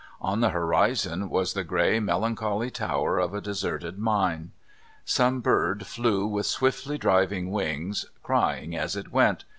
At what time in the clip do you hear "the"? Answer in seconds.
0.41-0.49, 1.53-1.63